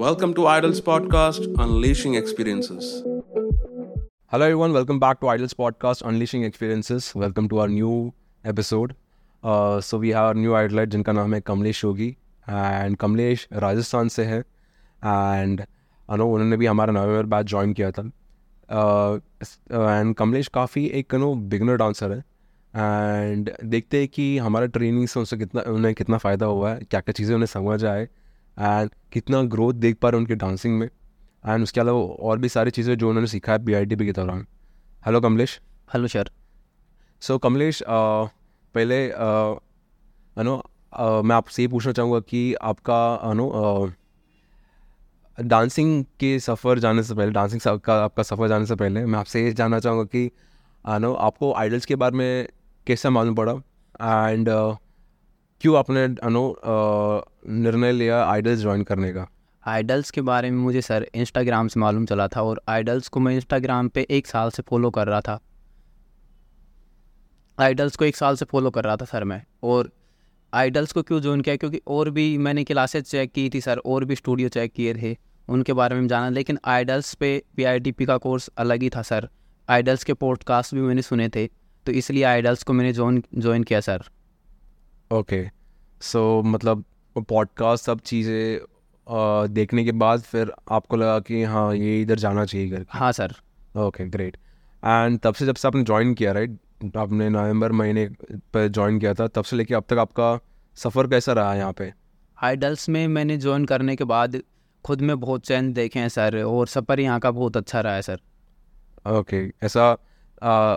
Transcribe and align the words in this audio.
Welcome 0.00 0.32
to 0.34 0.46
Idols 0.46 0.80
Podcast, 0.80 1.46
Unleashing 1.58 2.14
Experiences. 2.14 3.02
Hello, 4.32 4.46
everyone. 4.46 4.72
Welcome 4.72 4.98
back 4.98 5.20
to 5.20 5.28
Idols 5.28 5.52
Podcast, 5.52 6.00
Unleashing 6.02 6.44
Experiences. 6.44 7.14
Welcome 7.14 7.48
to 7.50 7.58
our 7.58 7.68
new 7.68 8.14
episode. 8.44 8.94
Uh, 9.42 9.80
so 9.82 9.98
we 9.98 10.08
have 10.10 10.30
a 10.30 10.34
new 10.34 10.54
idolite 10.60 10.90
जिनका 10.90 11.12
नाम 11.12 11.34
है 11.34 11.40
Kamlesh 11.40 11.84
Yogi 11.84 12.08
and 12.48 12.96
Kamlesh 12.96 13.46
Rajasthan 13.52 14.08
से 14.08 14.24
है 14.24 14.38
and 14.40 15.60
अनो 16.08 16.28
उन्होंने 16.34 16.56
भी 16.56 16.66
हमारा 16.66 16.92
नवंबर 16.92 17.26
batch 17.34 17.46
join 17.46 17.72
किया 17.72 17.90
था 17.90 18.02
एंड 19.72 20.14
कमलेश 20.14 20.48
काफ़ी 20.54 20.86
एक 21.00 21.14
नो 21.14 21.34
बिगनर 21.54 21.76
डांसर 21.76 22.12
है 22.12 22.24
एंड 22.74 23.52
देखते 23.64 23.98
हैं 23.98 24.08
कि 24.14 24.36
हमारा 24.38 24.66
ट्रेनिंग 24.78 25.08
से 25.08 25.20
उनसे 25.20 25.36
कितना 25.36 25.62
उन्हें 25.72 25.94
कितना 25.94 26.18
फ़ायदा 26.18 26.46
हुआ 26.46 26.72
है 26.72 26.80
क्या 26.90 27.00
क्या 27.00 27.12
चीज़ें 27.12 27.34
उन्हें 27.34 27.52
समझ 27.54 27.84
आए 27.84 28.08
एंड 28.58 28.90
कितना 29.12 29.42
ग्रोथ 29.52 29.74
देख 29.74 29.96
पा 29.96 30.08
रहे 30.08 30.18
हैं 30.18 30.24
उनके 30.24 30.34
डांसिंग 30.36 30.78
में। 30.78 30.86
एंड 30.86 31.62
उसके 31.62 31.80
अलावा 31.80 32.00
और 32.00 32.38
भी 32.38 32.48
सारी 32.48 32.70
चीज़ें 32.70 32.96
जो 32.98 33.08
उन्होंने 33.08 33.26
सीखा 33.26 33.52
है 33.52 33.58
बी 33.58 33.74
आई 33.74 33.86
टी 33.86 33.96
पी 33.96 34.06
के 34.06 34.12
दौरान। 34.12 34.46
Hello 35.06 35.20
Kamlesh. 35.20 35.60
Hello 35.94 36.08
sir 36.08 36.30
so 37.22 37.38
Kamlesh 37.38 37.78
uh, 37.78 38.28
पहले 38.74 39.08
अनु 39.10 40.56
uh, 40.56 41.24
मैं 41.24 41.34
आपसे 41.36 41.62
ये 41.62 41.68
पूछना 41.68 41.92
चाहूँगा 41.92 42.20
कि 42.20 42.54
आपका 42.54 43.32
नो 43.34 43.92
डांसिंग 45.38 46.04
के 46.20 46.38
सफ़र 46.40 46.78
जाने 46.78 47.02
से 47.02 47.14
पहले 47.14 47.32
डांसिंग 47.32 47.78
का 47.80 47.94
आपका 48.04 48.22
सफ़र 48.22 48.48
जाने 48.48 48.66
से 48.66 48.74
पहले 48.74 49.04
मैं 49.04 49.18
आपसे 49.18 49.44
ये 49.44 49.52
जानना 49.52 49.78
चाहूँगा 49.80 50.04
कि 50.04 50.30
नो 50.84 51.12
आपको 51.14 51.52
आइडल्स 51.52 51.86
के 51.86 51.96
बारे 51.96 52.16
में 52.16 52.48
कैसा 52.86 53.10
मालूम 53.10 53.34
पड़ा? 53.34 53.52
एंड 53.52 54.48
क्यों 55.60 55.76
आपने, 55.78 56.02
अनु 56.02 56.52
निर्णय 57.54 57.92
लिया 57.92 58.22
आइडल्स 58.24 58.58
ज्वाइन 58.58 58.82
करने 58.82 59.12
का? 59.12 59.26
आइडल्स 59.64 60.10
के 60.10 60.20
बारे 60.20 60.50
में 60.50 60.58
मुझे 60.58 60.80
सर 60.82 61.06
इंस्टाग्राम 61.14 61.68
से 61.68 61.80
मालूम 61.80 62.04
चला 62.06 62.26
था 62.28 62.42
और 62.42 62.60
आइडल्स 62.68 63.08
को 63.08 63.20
मैं 63.20 63.34
इंस्टाग्राम 63.34 63.88
पे 63.88 64.06
एक 64.10 64.26
साल 64.26 64.50
से 64.50 64.62
फॉलो 64.68 64.90
कर 64.90 65.06
रहा 65.08 65.20
था। 65.20 65.38
आइडल्स 67.58 67.96
को 67.96 68.04
एक 68.04 68.16
साल 68.16 68.36
से 68.36 68.44
फॉलो 68.44 68.70
कर 68.70 68.84
रहा 68.84 68.96
था 68.96 69.04
सर 69.04 69.24
मैं 69.24 69.42
और 69.62 69.90
आइडल्स 70.52 70.92
को 70.92 71.02
क्यों 71.02 71.20
ज्वाइन 71.20 71.40
किया? 71.40 71.56
क्योंकि 71.56 71.80
और 71.86 72.10
भी 72.10 72.36
मैंने 72.38 72.64
क्लासेज 72.64 73.04
चेक 73.04 73.32
की 73.32 73.48
थी 73.54 73.60
सर, 73.60 73.78
और 73.78 74.04
भी 74.04 74.16
स्टूडियो 74.16 74.48
चेक 74.48 74.72
किए 74.72 74.94
थे, 74.94 75.16
उनके 75.48 75.72
बारे 75.72 75.96
में 75.96 76.08
जाना। 76.08 76.28
लेकिन 76.28 76.58
आइडल्स 76.66 77.14
पे 77.14 77.42
पी 77.58 78.04
का 78.04 78.16
कोर्स 78.18 78.48
अलग 78.58 78.82
ही 78.82 78.90
था 78.90 79.02
सर। 79.02 79.28
आइडल्स 79.68 80.04
के 80.04 80.14
पॉडकास्ट 80.14 80.74
भी 80.74 80.80
मैंने 80.80 81.02
सुने 81.02 81.28
थे 81.28 81.46
तो 81.86 81.92
इसलिए 81.92 82.24
आइडल्स 82.24 82.62
को 82.62 82.72
मैंने 82.72 82.92
ज्वाइन 82.92 83.22
ज्वाइन 83.38 83.62
किया 83.62 83.80
सर। 83.80 84.02
ओके 85.12 85.50
सो 86.00 86.42
मतलब 86.42 86.84
पॉडकास्ट 87.28 87.84
सब 87.84 88.00
चीज़ें 88.00 88.60
देखने 89.54 89.84
के 89.84 89.92
बाद 89.92 90.20
फिर 90.20 90.52
आपको 90.70 90.96
लगा 90.96 91.20
कि 91.20 91.44
हाँ 91.44 91.74
ये 91.74 92.02
इधर 92.02 92.18
जाना 92.18 92.44
चाहिए 92.44 92.70
करके 92.70 92.98
हाँ 92.98 93.12
सर। 93.12 93.34
ओके 93.76 94.08
ग्रेट 94.08 94.36
एंड 94.84 95.20
तब 95.20 95.34
से 95.34 95.46
जब 95.46 95.54
से 95.54 95.68
आपने 95.68 95.82
ज्वाइन 95.82 96.14
किया 96.14 96.32
राइट 96.32 96.58
आपने 96.96 97.28
नवंबर 97.28 97.72
महीने 97.72 98.08
पर 98.32 98.68
ज्वाइन 98.68 98.98
किया 98.98 99.14
था 99.14 99.26
तब 99.26 99.44
से 99.44 99.56
लेके 99.56 99.74
अब 99.74 99.84
तक 99.88 99.98
आपका 99.98 100.40
सफ़र 100.74 101.06
कैसा 101.06 101.32
रहा 101.32 101.54
यहाँ 101.54 101.72
पे? 101.72 101.92
आइडल्स 102.42 102.88
में 102.88 103.08
मैंने 103.08 103.36
ज्वाइन 103.36 103.64
करने 103.64 103.96
के 103.96 104.04
बाद 104.04 104.42
खुद 104.84 105.00
में 105.00 105.20
बहुत 105.20 105.46
चैन 105.46 105.72
देखे 105.72 105.98
हैं 105.98 106.08
सर 106.08 106.42
और 106.42 106.66
सफ़र 106.66 107.00
यहाँ 107.00 107.20
का 107.20 107.30
बहुत 107.30 107.56
अच्छा 107.56 107.80
रहा 107.80 107.94
है 107.94 108.02
सर। 108.02 108.20
ओके 109.06 109.48
okay, 109.48 109.64
ऐसा 109.64 109.90
आ, 110.42 110.76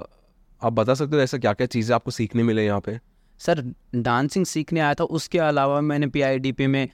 आप 0.64 0.74
बता 0.74 0.94
सकते 0.94 1.16
हो 1.16 1.22
ऐसा 1.22 1.38
क्या 1.38 1.54
क्या 1.54 1.68
चीज़ें 1.68 1.96
आपको 1.96 2.12
सीखने 2.12 2.44
मिले 2.44 2.66
यहाँ 2.66 2.82
पे? 2.82 3.13
सर, 3.40 3.64
डांसिंग 3.98 4.46
सीखने 4.46 4.80
आया 4.80 4.94
था, 4.94 5.04
उसके 5.06 5.40
अलावा 5.42 5.80
मैंने 5.84 6.08
पीआईडीपी 6.10 6.68
में 6.68 6.88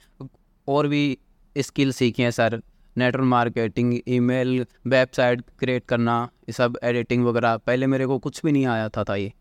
और 0.68 0.88
भी 0.88 1.18
स्किल 1.56 1.92
सीखे 1.92 2.22
हैं 2.22 2.30
sir. 2.32 2.60
Network 2.96 3.24
marketing, 3.26 3.98
email, 4.08 4.64
website 4.86 5.42
create 5.58 5.84
करना, 5.84 6.22
ये 6.40 6.52
सब 6.52 6.78
एडिटिंग 6.84 7.24
वगैरह। 7.24 7.56
पहले 7.58 7.86
मेरे 7.86 8.06
को 8.06 8.18
कुछ 8.18 8.40
भी 8.44 8.52
नहीं 8.52 8.66
आया 8.68 8.88
था 8.88 9.04
था 9.04 9.16
ये। 9.16 9.32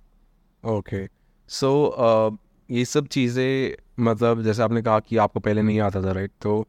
ओके 0.63 1.07
सो 1.49 2.39
ये 2.69 2.83
सब 2.85 3.07
चीज़ें 3.07 4.03
मतलब 4.03 4.41
जैसे 4.43 4.61
आपने 4.63 4.81
कहा 4.81 4.99
कि 4.99 5.17
आपको 5.17 5.39
पहले 5.39 5.61
नहीं 5.61 5.79
आता 5.81 6.01
था 6.03 6.11
राइट 6.11 6.31
तो 6.41 6.59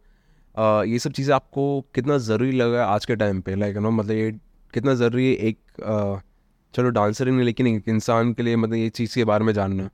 ये 0.85 0.99
सब 0.99 1.13
चीज़ें 1.13 1.35
आपको 1.35 1.65
कितना 1.95 2.17
ज़रूरी 2.21 2.53
लगा 2.53 2.87
आज 2.87 3.05
के 3.07 3.17
टाइम 3.17 3.41
पे? 3.41 3.55
लाइक 3.55 3.77
नो 3.77 3.91
मतलब 3.91 4.17
ये 4.17 4.31
कितना 4.75 4.95
ज़रूरी 4.95 5.27
है 5.27 5.33
एक 5.49 5.59
चलो 6.75 6.91
डांसर 6.91 7.29
ही 7.29 7.35
नहीं, 7.35 7.45
लेकिन 7.45 7.67
एक 7.67 7.89
इंसान 7.89 8.33
के 8.33 8.43
लिए 8.43 8.57
मतलब 8.57 8.75
ये 8.75 8.89
चीज़ 8.91 9.15
के 9.15 9.25
बारे 9.25 9.45
में 9.45 9.53
जानना। 9.55 9.89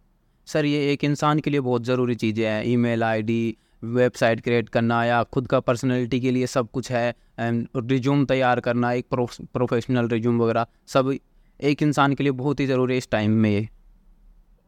सर 0.47 0.65
ये 0.65 0.93
एक 0.93 1.05
इंसान 1.05 1.41
के 1.41 1.51
लिए 1.51 1.61
बहुत 1.61 1.84
ज़रूरी 1.84 2.15
चीज़ें 2.15 2.45
हैं। 2.47 2.62
ईमेल 2.65 3.03
आईडी 3.05 3.57
वेबसाइट 3.84 4.41
क्रिएट 4.41 4.69
करना 4.69 5.05
या 5.05 5.23
खुद 5.25 5.47
का 5.47 5.61
पर्सनैलिटी 5.61 6.21
के 6.21 6.31
लिए 6.31 6.47
सब 6.47 6.71
कुछ 6.71 6.91
है। 6.93 7.09
एंड 7.41 7.69
रिज्यूम 7.77 8.25
तैयार 8.27 8.61
करना 8.61 8.93
एक 8.93 9.06
प्रोफेशनल 9.11 10.09
रिज्यूम 10.09 10.43
वगैरह 10.43 10.67
सब 10.89 11.12
एक 11.61 11.83
इंसान 11.83 12.15
के 12.15 12.25
लिए 12.25 12.33
बहुत 12.35 12.61
ही 12.61 12.67
ज़रूरी 12.67 12.95
है 12.95 12.99
इस 12.99 13.11
टाइम 13.11 13.31
में 13.33 13.51
ये। 13.51 13.69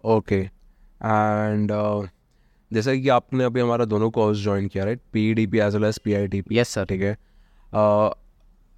ओके। 0.04 0.36
एंड 0.36 1.72
जैसा 2.70 2.94
कि 2.94 3.08
आपने 3.08 3.44
अभी 3.44 3.60
हमारा 3.60 3.84
दोनों 3.86 4.10
कोर्स 4.10 4.38
ज्वाइन 4.38 4.66
किया 4.68 4.84
right 4.84 5.00
P 5.12 5.32
D 5.34 5.46
P 5.46 5.58
as 5.58 5.74
well 5.74 5.84
as 5.84 5.98
P 5.98 6.14
I 6.14 6.26
T 6.28 6.42
yes 6.52 6.68
sir 6.68 6.84
ठीक 6.84 7.02
है? 7.02 7.14
uh, 7.14 8.14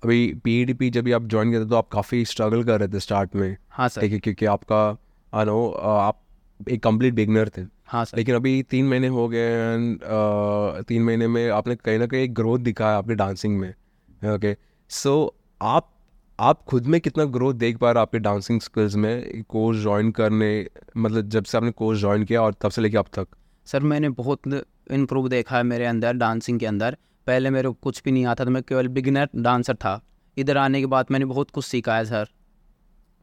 अभी 0.02 0.26
पी 0.44 0.64
डी 0.64 0.74
पी 0.74 0.90
जब 0.90 1.04
भी 1.04 1.12
आप 1.12 1.26
ज्वाइन 1.26 1.50
किए 1.50 1.60
थे 1.60 1.68
तो 1.68 1.76
आप 1.76 1.88
काफ़ी 1.92 2.24
स्ट्रगल 2.24 2.62
कर 2.64 2.78
रहे 2.80 2.88
थे 2.88 3.00
स्टार्ट 3.00 3.34
में। 3.36 3.56
हाँ 3.70 3.88
सर 3.88 4.00
ठीक 4.00 4.12
है 4.12 4.18
क्योंकि 4.18 4.46
आपका 4.48 4.84
आई 5.32 5.44
नो 5.44 5.66
आप 5.70 6.20
एक 6.68 6.82
कंप्लीट 6.82 7.14
बिगनर 7.14 7.48
थे। 7.48 7.62
हाँ 7.86 8.04
सर 8.04 8.18
लेकिन 8.18 8.34
अभी 8.34 8.62
तीन 8.62 8.88
महीने 8.88 9.06
हो 9.08 9.28
गए 9.28 9.46
एंड 9.74 10.00
तीन 10.88 11.02
महीने 11.02 11.28
में 11.28 11.48
आपने 11.50 11.76
कहीं 11.76 11.98
ना 11.98 12.06
कहीं 12.06 12.28
ग्रोथ 12.30 12.58
दिखाया 12.58 12.98
आपने 12.98 13.14
डांसिंग 13.14 13.58
में 13.58 13.70
ओके 14.34 14.56
सो 14.90 15.12
आप 15.60 15.90
आप 16.38 16.62
खुद 16.62 16.86
में 16.86 17.00
कितना 17.00 17.24
ग्रोथ 17.32 17.54
देख 17.54 17.78
पा 17.78 17.90
रहे 17.90 18.00
हो 18.00 18.02
आपके 18.02 18.18
डांसिंग 18.18 18.60
स्किल्स 18.60 18.94
में 18.96 19.42
कोर्स 19.48 19.78
ज्वाइन 19.78 20.10
करने 20.10 20.66
मतलब 20.96 21.28
जब 21.28 21.44
से 21.44 21.58
आपने 21.58 21.70
कोर्स 21.70 21.98
ज्वाइन 22.00 22.24
किया 22.24 22.42
और 22.42 22.54
तब 22.60 22.70
से 22.70 22.82
लेके 22.82 22.96
अब 22.96 23.06
तक? 23.14 23.26
सर 23.66 23.82
मैंने 23.82 24.08
बहुत 24.10 24.46
इम्प्रूव 24.92 25.28
देखा 25.28 25.56
है 25.56 25.62
मेरे 25.62 25.84
अंदर 25.86 26.12
डांसिंग 26.12 26.60
के 26.60 26.66
अंदर। 26.66 26.96
पहले 27.26 27.50
मेरे 27.50 27.68
को 27.68 27.74
कुछ 27.82 28.02
भी 28.04 28.12
नहीं 28.12 28.24
आता 28.26 28.44
था 28.44 28.50
मैं 28.50 28.62
केवल 28.62 28.88
बिगिनर 28.88 29.28
डांसर 29.36 29.74
था। 29.74 30.00
इधर 30.36 30.56
आने 30.56 30.80
के 30.80 30.86
बाद 30.86 31.06
मैंने 31.10 31.24
बहुत 31.24 31.50
कुछ 31.50 31.64
सीखा 31.64 31.96
है 31.96 32.04
सर 32.04 32.28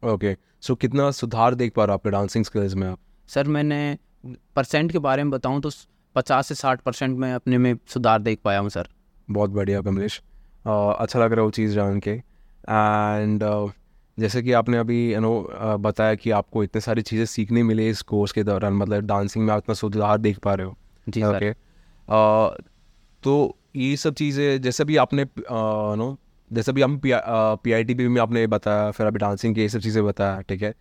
ओके 0.04 0.36
सो 0.62 0.76
कितना 0.76 1.10
सुधार 1.12 1.56
देख 1.56 1.74
पा 1.74 1.86
रहे 1.86 1.92
हो 1.92 1.98
आपके 1.98 2.10
डांसिंग 2.10 2.46
स्किल्स 2.46 2.74
में 2.76 2.88
आप? 2.88 3.00
सर 3.30 3.48
मैंने 3.48 3.98
परसेंट 4.56 4.92
के 4.92 5.00
बारे 5.00 5.24
में 5.24 5.32
बताऊँ 5.32 5.62
तो 5.62 5.72
पचास 6.16 6.48
से 6.48 6.56
साठ 6.56 6.82
परसेंट 6.82 7.18
मैं 7.20 7.34
अपने 7.34 7.58
में 7.58 7.74
सुधार 7.88 8.22
देख 8.22 8.40
पाया 8.44 8.60
हूँ 8.60 8.70
सर। 8.70 8.88
बहुत 9.28 9.50
बढ़िया 9.50 9.82
कमलेश। 9.82 10.22
अच्छा 10.66 11.20
लग 11.20 11.32
रहा 11.32 11.40
है 11.40 11.46
वो 11.46 11.52
चीज़ 11.52 11.74
जान 11.76 12.00
के। 12.00 12.12
एंड 12.12 13.44
जैसे 14.18 14.42
कि 14.42 14.52
आपने 14.52 14.78
अभी 14.78 15.14
यू 15.14 15.20
नो 15.20 15.78
बताया 15.80 16.16
कि 16.16 16.32
आपको 16.32 16.64
इतने 16.64 16.82
सारी 16.82 17.02
चीज़ें 17.02 17.26
सीखने 17.26 17.64
मिले 17.64 17.90
इस 17.90 18.02
कोर्स 18.04 18.32
के 18.32 18.44
दौरान 18.44 18.74
मतलब 18.74 19.06
डांसिंग 19.08 19.46
में 19.46 19.54
आप 19.54 19.64
इतना 19.64 19.76
सुधार 19.76 20.18
देख 20.18 20.40
पा 20.40 20.54
रहे 20.54 20.68
हो। 20.68 20.76
जी 21.10 21.24
ओके। 21.24 21.52
okay. 21.52 22.64
तो 23.24 23.58
ये 23.76 23.96
सब 23.98 24.14
चीज़ें 24.14 24.62
जैसे 24.62 24.84
भी 24.86 24.98
आपने 24.98 25.26
नो 25.52 26.18
जैसे 26.52 26.72
भी 26.72 26.82
हम 26.82 26.98
P 26.98 27.12
P 27.64 27.72
I 27.72 27.84
T 27.84 27.94
P 27.94 28.08
में 28.08 28.22
आपने 28.22 28.46
बताया 28.48 28.92
फिर 28.92 29.08
अभी 29.08 29.20
डांसिंग 29.20 29.56
की 29.56 29.62
ये 29.62 29.70
सब 29.70 29.80
चीज़ें 29.80 30.04
बताया 30.06 30.42
ठीक 30.42 30.62
है? 30.62 30.74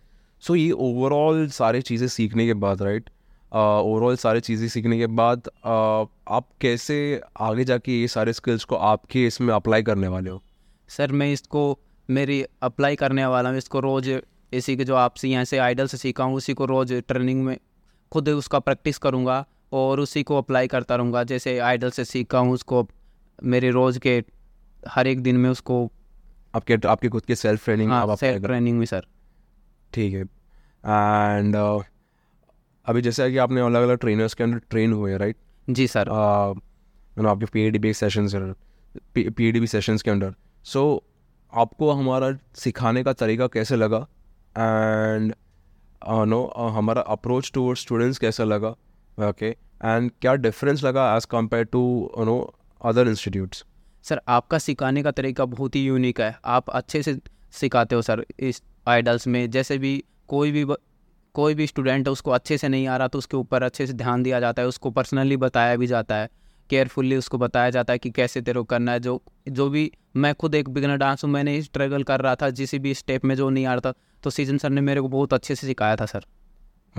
सो 0.43 0.55
ये 0.55 0.71
ओवरऑल 0.71 1.47
सारी 1.49 1.81
चीज़ें 1.81 2.07
सीखने 2.07 2.45
के 2.45 2.53
बाद 2.63 2.81
राइट 2.81 3.09
ओवरऑल 3.51 4.15
सारी 4.17 4.39
चीज़ें 4.41 4.67
सीखने 4.67 4.97
के 4.97 5.07
बाद 5.19 5.49
आप 5.65 6.47
कैसे 6.61 6.97
आगे 7.41 7.63
जाके 7.65 7.99
ये 8.01 8.07
सारे 8.07 8.33
स्किल्स 8.33 8.63
को 8.63 8.75
आपके 8.75 9.25
इसमें 9.27 9.53
अप्लाई 9.53 9.83
करने 9.83 10.07
वाले 10.07 10.29
हो? 10.29 10.41
सर 10.89 11.11
मैं 11.11 11.31
इसको 11.33 11.79
मेरी 12.09 12.43
अप्लाई 12.63 12.95
करने 12.95 13.25
वाला 13.25 13.49
हूँ 13.49 13.57
इसको 13.57 13.79
रोज़ 13.79 14.09
इसी 14.51 14.75
के 14.77 14.83
जो 14.83 14.95
आपसे 14.95 15.29
यहाँ 15.29 15.45
से 15.45 15.57
आइडल 15.57 15.87
से 15.87 15.97
सीखा 15.97 16.23
हूँ 16.23 16.35
उसी 16.35 16.53
को 16.53 16.65
रोज़ 16.65 16.93
ट्रेनिंग 17.07 17.43
में 17.45 17.57
खुद 18.11 18.29
उसका 18.29 18.59
प्रैक्टिस 18.59 18.97
करूँगा 18.97 19.43
और 19.73 19.99
उसी 19.99 20.23
को 20.23 20.37
अप्लाई 20.37 20.67
करता 20.67 20.95
रहूँगा। 20.95 21.23
जैसे 21.23 21.57
आइडल 21.59 21.89
से 21.91 22.05
सीखा 22.05 22.39
हूँ 22.39 22.53
उसको 22.53 22.87
मेरे 23.43 23.71
रोज़ 23.71 23.99
के 23.99 24.23
हर 24.89 25.07
एक 25.07 25.21
दिन 25.21 25.37
में 25.37 25.49
उसको 25.49 25.83
आपके 26.55 26.77
आपके 26.87 27.09
खुद 27.09 27.25
के 27.25 27.35
सेल्फ 27.35 27.65
ट्रेनिंग 27.65 27.91
हाँ 27.91 28.15
सेल्फ 28.15 28.45
ट्रेनिंग 28.45 28.77
में 28.79 28.85
सर। 28.85 29.05
ठीक 29.93 30.13
है। 30.13 30.21
एंड 30.21 31.55
uh, 31.55 31.83
अभी 32.85 33.01
जैसे 33.01 33.29
कि 33.31 33.37
आपने 33.37 33.61
अलग 33.61 33.83
अलग 33.83 33.97
ट्रेनर्स 33.99 34.33
के 34.33 34.43
अंदर 34.43 34.61
ट्रेन 34.69 34.93
हुए 34.93 35.17
राइट 35.17 35.37
जी 35.67 35.87
सर 35.87 36.07
uh, 36.07 37.25
आपके 37.27 37.45
P 37.45 37.61
A 37.61 37.69
D 37.69 37.79
B 37.79 37.93
sessions 37.93 38.35
P 39.15 39.47
A 39.47 39.51
D 39.51 39.59
B 39.59 39.67
sessions 39.67 40.01
के 40.01 40.11
अंदर। 40.11 40.33
सो 40.65 40.83
so, 40.95 41.03
आपको 41.53 41.91
हमारा 41.91 42.31
सिखाने 42.55 43.03
का 43.03 43.13
तरीका 43.13 43.47
कैसे 43.47 43.75
लगा? 43.75 43.97
एंड 44.57 45.33
नो 46.01 46.41
uh, 46.45 46.61
uh, 46.61 46.71
हमारा 46.73 47.01
अप्रोच 47.09 47.51
टूवर्ड 47.53 47.77
स्टूडेंट्स 47.77 48.17
कैसा 48.17 48.43
लगा? 48.43 48.69
ओके 49.17 49.49
एंड 49.49 50.11
क्या 50.21 50.33
डिफरेंस 50.35 50.83
लगा 50.83 51.15
as 51.15 51.27
compare 51.31 51.63
to 51.65 51.81
no 52.19 52.37
other 52.81 53.07
institutes 53.07 53.63
sir 54.05 54.21
आपका 54.27 54.57
सिखाने 54.57 55.03
का 55.03 55.11
तरीका 55.11 55.45
बहुत 55.45 55.75
ही 55.75 55.83
यूनिक 55.85 56.21
है। 56.21 56.37
आप 56.45 56.69
अच्छे 56.69 57.01
से 57.03 57.13
सिखाते 57.53 57.95
हो 57.95 58.01
सर 58.01 58.25
इस 58.39 58.61
आइडल्स 58.87 59.27
में। 59.27 59.49
जैसे 59.51 59.77
भी 59.77 60.03
कोई 60.29 60.51
भी 60.51 60.65
कोई 61.35 61.53
भी 61.55 61.67
स्टूडेंट 61.67 62.07
है 62.07 62.11
उसको 62.11 62.31
अच्छे 62.31 62.57
से 62.57 62.67
नहीं 62.67 62.87
आ 62.87 62.95
रहा 62.97 63.07
तो 63.07 63.17
उसके 63.17 63.37
ऊपर 63.37 63.63
अच्छे 63.63 63.87
से 63.87 63.93
ध्यान 63.93 64.23
दिया 64.23 64.39
जाता 64.39 64.61
है। 64.61 64.67
उसको 64.67 64.91
पर्सनली 64.91 65.37
बताया 65.37 65.75
भी 65.75 65.87
जाता 65.87 66.15
है। 66.15 66.29
केयरफुल्ली 66.69 67.17
उसको 67.17 67.37
बताया 67.37 67.69
जाता 67.69 67.93
है 67.93 67.99
कि 67.99 68.09
कैसे 68.09 68.41
तेरे 68.41 68.59
को 68.59 68.63
करना 68.65 68.91
है। 68.91 68.99
जो 68.99 69.21
जो 69.49 69.69
भी 69.69 69.91
मैं 70.15 70.33
खुद 70.35 70.55
एक 70.55 70.69
बिगनर 70.69 70.97
डांस 70.97 71.23
हूँ 71.23 71.31
मैंने 71.31 71.61
स्ट्रगल 71.61 72.03
कर 72.03 72.21
रहा 72.21 72.35
था 72.35 72.49
जिस 72.51 72.75
भी 72.75 72.93
स्टेप 72.93 73.25
में 73.25 73.35
जो 73.35 73.49
नहीं 73.49 73.65
आ 73.65 73.73
रहा 73.73 73.81
था 73.81 73.93
तो 74.23 74.29
सीज़न 74.29 74.57
सर 74.57 74.69
ने 74.69 74.81
मेरे 74.81 75.01
को 75.01 75.07
बहुत 75.07 75.33
अच्छे 75.33 75.55
से 75.55 75.67
सिखाया 75.67 75.95
था 75.95 76.05
सर। 76.05 76.25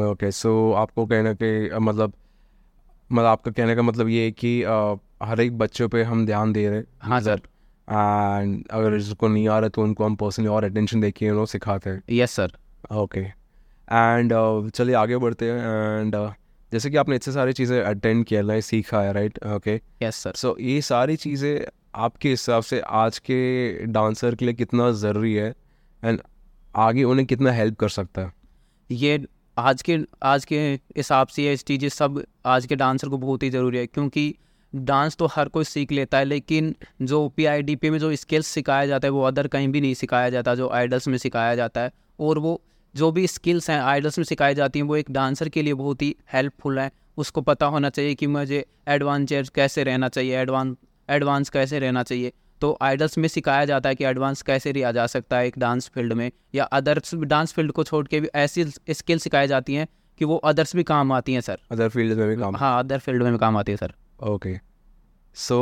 ओके 0.02 0.30
सो 0.30 0.72
आपको 0.72 1.06
कहना 1.06 1.32
कि 1.32 1.70
मतलब 1.74 2.12
मतलब 3.10 3.26
आपका 3.26 3.50
कहने 3.50 3.74
का 3.76 3.82
मतलब 3.82 4.08
ये 4.08 4.24
है 4.24 4.30
कि 4.32 4.62
अ, 4.62 4.94
हर 5.22 5.40
एक 5.40 5.58
बच्चों 5.58 5.88
पे 5.88 6.02
हम 6.02 6.24
ध्यान 6.26 6.52
दे 6.52 6.68
रहे 6.68 6.78
हैं 6.78 6.86
हाँ 7.00 7.20
सर। 7.20 7.40
एंड 7.90 8.64
अगर 8.70 8.98
जिसको 8.98 9.28
नहीं 9.28 9.48
आ 9.48 9.58
रहा 9.58 9.68
तो 9.68 9.82
उनको 9.82 10.04
हम 10.04 10.16
पर्सनली 10.16 10.48
और 10.48 10.64
अटेंशन 10.64 11.00
दे 11.00 11.10
के 11.10 11.30
उनको 11.30 11.46
सिखाते 11.46 11.90
हैं। 11.90 12.02
यस 12.10 12.30
सर 12.30 12.52
ओके 12.92 13.20
एंड 13.20 14.32
चलिए 14.70 14.94
आगे 14.94 15.16
बढ़ते 15.16 15.50
हैं 15.50 16.00
एंड 16.00 16.16
जैसे 16.72 16.90
कि 16.90 16.96
आपने 16.96 17.16
इतने 17.16 17.34
सारी 17.34 17.52
चीज़ें 17.52 17.80
अटेंड 17.82 18.24
किया 18.24 18.42
है 18.52 18.60
सीखा 18.60 19.00
है 19.00 19.12
right 19.12 19.38
okay 19.46 19.80
yes 20.02 20.16
sir 20.16 20.32
so 20.34 20.56
ये 20.60 20.80
सारी 20.82 21.16
चीज़ें 21.16 21.66
आपके 21.94 22.30
हिसाब 22.30 22.62
से 22.62 22.80
आज 22.80 23.18
के 23.18 23.86
डांसर 23.86 24.34
के 24.34 24.44
लिए 24.44 24.54
कितना 24.54 24.90
ज़रूरी 24.92 25.34
है? 25.34 25.54
एंड 26.04 26.20
आगे 26.76 27.04
उन्हें 27.04 27.26
कितना 27.26 27.52
हेल्प 27.52 27.76
कर 27.76 27.88
सकता 27.88 28.22
है? 28.22 28.32
ये 28.90 29.26
आज 29.58 29.82
के 29.82 29.98
आज 30.22 30.44
के 30.44 30.58
हिसाब 30.96 31.26
से 31.26 31.42
ये 31.42 31.56
चीज़ें 31.56 31.88
सब 31.88 32.22
आज 32.46 32.66
के 32.66 32.76
डांसर 32.76 33.08
को 33.08 33.18
बहुत 33.18 33.42
ही 33.42 33.50
ज़रूरी 33.50 33.78
है 33.78 33.86
क्योंकि 33.86 34.34
डांस 34.72 35.16
तो 35.16 35.26
हर 35.26 35.48
कोई 35.48 35.64
सीख 35.64 35.92
लेता 35.92 36.18
है 36.18 36.24
लेकिन 36.24 36.74
जो 37.02 37.28
पी 37.28 37.44
आई 37.44 37.62
डी 37.62 37.76
पी 37.76 37.90
में 37.90 37.98
जो 37.98 38.14
स्किल्स 38.16 38.46
सिखाया 38.46 38.86
जाता 38.86 39.06
है 39.06 39.10
वो 39.10 39.22
अदर 39.22 39.46
कहीं 39.46 39.68
भी 39.68 39.80
नहीं 39.80 39.94
सिखाया 39.94 40.30
जाता 40.30 40.54
जो 40.54 40.68
आइडल्स 40.68 41.08
में 41.08 41.18
सिखाया 41.18 41.54
जाता 41.54 41.80
है। 41.80 41.90
और 42.20 42.38
वो 42.38 42.60
जो 42.94 43.10
भी 43.12 43.26
स्किल्स 43.26 43.70
हैं 43.70 43.80
आइडल्स 43.80 44.18
में 44.18 44.24
सिखाई 44.24 44.54
जाती 44.54 44.78
हैं 44.78 44.86
वो 44.86 44.96
एक 44.96 45.10
डांसर 45.10 45.48
के 45.48 45.62
लिए 45.62 45.74
बहुत 45.74 46.02
ही 46.02 46.14
हेल्पफुल 46.32 46.78
हैं। 46.78 46.90
उसको 47.16 47.40
पता 47.40 47.66
होना 47.66 47.90
चाहिए 47.90 48.14
कि 48.14 48.26
मुझे 48.26 48.64
एडवांस 48.88 49.50
कैसे 49.54 49.84
रहना 49.84 50.08
चाहिए 50.08 50.36
एडवांस 50.38 50.76
एडवांस 51.08 51.50
कैसे 51.50 51.78
रहना 51.78 52.02
चाहिए। 52.02 52.32
तो 52.60 52.76
आइडल्स 52.82 53.18
में 53.18 53.28
सिखाया 53.28 53.64
जाता 53.64 53.88
है 53.88 53.94
कि 53.94 54.04
एडवांस 54.04 54.42
कैसे 54.42 54.72
रिया 54.72 54.92
जा 54.92 55.06
सकता 55.06 55.38
है 55.38 55.46
एक 55.46 55.58
डांस 55.58 55.88
फ़ील्ड 55.94 56.12
में 56.12 56.30
या 56.54 56.64
अदर्स 56.64 57.14
डांस 57.14 57.52
फ़ील्ड 57.52 57.72
को 57.72 57.84
छोड़ 57.84 58.06
के 58.06 58.20
भी 58.20 58.28
ऐसी 58.34 58.64
स्किल 58.90 59.18
सिखाई 59.18 59.46
जाती 59.46 59.74
हैं 59.74 59.86
कि 60.20 60.24
वो 60.24 60.36
अदर्स 60.36 60.76
भी 60.76 60.82
काम 60.82 61.12
आती 61.12 61.32
हैं 61.32 61.40
सर 61.40 61.58
अदर 61.70 61.88
फ़ील्ड 61.88 62.18
में 62.18 62.28
भी 62.28 62.36
काम 62.36 62.56
हाँ 62.56 62.78
अदर 62.78 62.98
फ़ील्ड 62.98 63.22
में 63.22 63.32
भी 63.32 63.38
काम 63.38 63.56
आती 63.56 63.72
है 63.72 63.76
सर 63.76 63.92
ओके 64.20 64.54
सो 65.36 65.58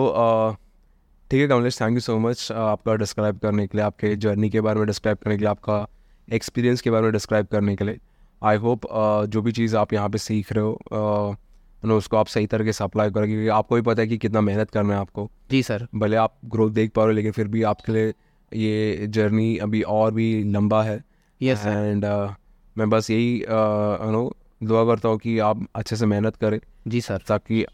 ठीक 1.30 1.40
है 1.40 1.46
Kamlesh 1.48 1.80
thank 1.80 1.94
you 1.94 2.00
so 2.00 2.18
much 2.18 2.50
आपका 2.52 2.94
डिस्क्राइब 2.96 3.38
करने 3.38 3.66
के 3.66 3.78
लिए 3.78 3.84
आपके 3.84 4.14
जर्नी 4.16 4.50
के 4.50 4.60
बारे 4.60 4.78
में 4.78 4.86
डिस्क्राइब 4.86 5.18
करने 5.18 5.36
के 5.36 5.40
लिए 5.40 5.48
आपका 5.50 5.86
एक्सपीरियंस 6.28 6.80
के 6.80 6.90
बारे 6.90 7.02
में 7.02 7.12
डिस्क्राइब 7.12 7.46
करने 7.46 7.76
के 7.76 7.84
लिए। 7.84 7.98
आई 8.42 8.56
होप 8.56 8.82
uh, 8.82 9.26
जो 9.26 9.42
भी 9.42 9.52
चीज़ 9.52 9.76
आप 9.76 9.92
यहाँ 9.92 10.08
पे 10.08 10.18
सीख 10.18 10.52
रहे 10.52 10.64
हो 10.64 11.36
uh, 11.84 11.92
उसको 11.92 12.16
आप 12.16 12.26
सही 12.26 12.46
तरीके 12.46 12.72
से 12.72 12.84
अप्लाई 12.84 13.10
करो 13.10 13.26
क्योंकि 13.26 13.48
आपको 13.48 13.74
भी 13.74 13.82
पता 13.82 14.02
है 14.02 14.08
कि 14.08 14.18
कितना 14.18 14.40
मेहनत 14.40 14.70
करना 14.70 14.94
है 14.94 15.00
आपको। 15.00 15.30
जी 15.50 15.62
सर 15.62 15.86
भले 15.94 16.16
आप 16.16 16.36
ग्रोथ 16.44 16.70
देख 16.70 16.92
पा 16.92 17.02
रहे 17.02 17.12
हो 17.12 17.16
लेकिन 17.16 17.32
फिर 17.32 17.48
भी 17.48 17.62
आपके 17.62 17.92
लिए 17.92 18.12
ये 18.52 19.06
जर्नी 19.06 19.56
अभी 19.58 19.82
और 19.82 20.12
भी 20.14 20.28
लंबा 20.44 20.82
है। 20.82 21.02
यस 21.40 21.66
एंड 21.66 22.04
मैं 22.76 22.88
बस 22.90 23.10
यही 23.10 23.44
नो 23.48 24.30
दुआ 24.62 24.84
करता 24.84 25.08
हूँ 25.08 25.18
कि 25.18 25.38
आप 25.38 25.66
अच्छे 25.74 25.96
से 25.96 26.06
मेहनत 26.06 26.36
करें। 26.36 26.58
जी 26.88 27.00
सर 27.00 27.22
ताकि 27.28 27.64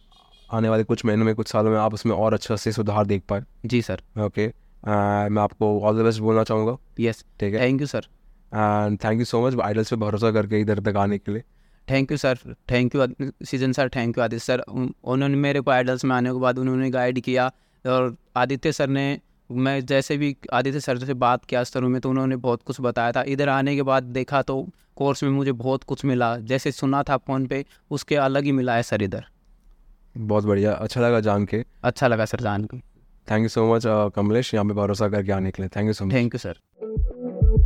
आने 0.52 0.68
वाले 0.68 0.84
कुछ 0.84 1.04
महीनों 1.04 1.24
में 1.24 1.34
कुछ 1.34 1.48
सालों 1.48 1.70
में 1.70 1.78
आप 1.78 1.94
उसमें 1.94 2.14
और 2.14 2.34
अच्छा 2.34 2.56
से 2.56 2.72
सुधार 2.72 3.06
देख 3.06 3.22
पाए। 3.28 3.42
जी 3.66 3.80
सर। 3.82 4.02
ओके 4.20 4.46
मैं 4.84 5.42
आपको 5.42 5.78
ऑल 5.80 5.98
द 5.98 6.04
बेस्ट 6.04 6.20
बोलना 6.20 6.44
चाहूँगा। 6.44 6.76
यस 7.00 7.24
ठीक 7.40 7.54
है? 7.54 7.60
Thank 7.60 7.80
you 7.80 7.86
sir 7.86 8.06
and 8.52 8.98
thank 9.04 9.18
you 9.18 9.24
so 9.24 9.46
much 9.46 9.58
Idols 9.60 9.90
पे 9.90 9.96
भरोसा 9.98 10.30
करके 10.30 10.60
इधर 10.60 10.80
तक 10.80 10.96
आने 10.98 11.18
के 11.18 11.32
लिए। 11.32 11.42
Thank 11.88 12.10
you 12.12 12.16
sir 12.18 12.38
thank 12.70 12.94
you 12.94 13.30
season 13.44 13.72
sir 13.72 13.88
thank 13.96 14.18
you 14.18 14.24
Aditya 14.24 14.44
sir 14.44 14.60
उन्होंने 14.60 15.36
मेरे 15.38 15.60
को 15.60 15.70
आइडल्स 15.70 16.04
में 16.04 16.14
आने 16.16 16.30
के 16.30 16.40
बाद 16.40 16.58
उन्होंने 16.58 16.90
गाइड 16.90 17.20
किया 17.20 17.50
और 17.84 18.14
आदित्य 18.36 18.72
सर 18.72 18.88
ने 18.88 19.06
मैं 19.50 19.80
जैसे 19.86 20.16
भी 20.16 20.36
आदित्य 20.52 20.80
सर 20.80 20.98
से 20.98 21.14
बात 21.16 21.44
किया 21.44 21.62
स्तरों 21.64 21.88
में 21.88 22.00
तो 22.00 22.10
उन्होंने 22.10 22.36
बहुत 22.38 22.62
कुछ 22.62 22.80
बताया 22.80 23.12
था। 23.12 23.22
इधर 23.28 23.48
आने 23.48 23.74
के 23.76 23.82
बाद 23.84 24.02
देखा 24.12 24.42
तो 24.42 24.66
कोर्स 24.96 25.22
में 25.22 25.30
मुझे 25.30 25.52
बहुत 25.54 25.84
कुछ 25.84 26.04
मिला। 26.04 26.36
जैसे 26.38 26.72
सुना 26.72 27.02
था 27.02 27.16
फ़ोन 27.16 27.46
पे 27.46 27.64
उसके 27.90 28.16
अलग 28.18 28.44
ही 28.44 28.52
मिला 28.52 28.74
है 28.74 28.82
सर 28.82 29.02
इधर। 29.02 29.24
बहुत 30.16 30.44
बढ़िया। 30.44 30.72
अच्छा 30.72 31.00
लगा 31.00 31.20
जान 31.20 31.44
के। 31.44 31.64
अच्छा 31.84 32.08
लगा 32.08 32.24
सर 32.24 32.40
जान 32.40 32.64
के। 32.64 32.78
Thank 33.30 33.42
you 33.42 33.48
so 33.48 33.74
much 33.74 33.82
Kamlesh. 33.86 34.54
यहाँ 34.54 34.66
पे 34.66 34.74
भरोसा 34.74 35.08
करके 35.08 35.32
आने 35.32 35.50
के 35.50 35.62
लिए। 35.62 35.68
Thank 35.76 35.86
you 35.86 35.92
so 35.92 36.04
much 36.04 36.12
thank 36.12 36.34
you 36.34 36.38
sir 36.38 36.58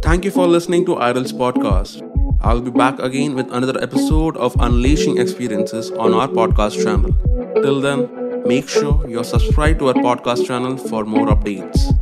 thank 0.09 0.25
you 0.25 0.31
for 0.31 0.49
listening 0.49 0.87
to 0.87 0.97
Idols 0.97 1.33
podcast 1.33 2.05
I 2.45 2.55
will 2.55 2.63
be 2.63 2.71
back 2.71 3.01
again 3.01 3.35
with 3.35 3.47
another 3.53 3.83
episode 3.83 4.37
of 4.37 4.53
unleashing 4.63 5.19
experiences 5.19 5.91
on 5.91 6.15
our 6.15 6.35
podcast 6.35 6.77
channel 6.77 7.63
till 7.63 7.83
then 7.83 8.45
make 8.49 8.69
sure 8.69 9.11
you 9.11 9.19
are 9.19 9.25
subscribe 9.25 9.79
to 9.79 9.89
our 9.89 10.03
podcast 10.03 10.43
channel 10.43 10.77
for 10.77 11.05
more 11.05 11.31
updates 11.31 11.96